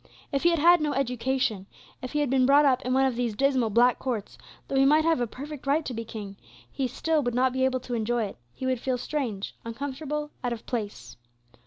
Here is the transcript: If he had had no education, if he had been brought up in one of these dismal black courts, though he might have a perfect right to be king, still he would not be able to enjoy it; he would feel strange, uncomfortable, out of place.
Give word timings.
If 0.31 0.41
he 0.41 0.49
had 0.49 0.57
had 0.57 0.81
no 0.81 0.93
education, 0.93 1.67
if 2.01 2.13
he 2.13 2.21
had 2.21 2.29
been 2.31 2.47
brought 2.47 2.65
up 2.65 2.81
in 2.81 2.91
one 2.91 3.05
of 3.05 3.15
these 3.15 3.35
dismal 3.35 3.69
black 3.69 3.99
courts, 3.99 4.35
though 4.67 4.75
he 4.75 4.83
might 4.83 5.05
have 5.05 5.21
a 5.21 5.27
perfect 5.27 5.67
right 5.67 5.85
to 5.85 5.93
be 5.93 6.03
king, 6.03 6.37
still 6.87 7.21
he 7.21 7.25
would 7.25 7.35
not 7.35 7.53
be 7.53 7.65
able 7.65 7.79
to 7.81 7.93
enjoy 7.93 8.23
it; 8.23 8.37
he 8.51 8.65
would 8.65 8.79
feel 8.79 8.97
strange, 8.97 9.55
uncomfortable, 9.63 10.31
out 10.43 10.53
of 10.53 10.65
place. 10.65 11.17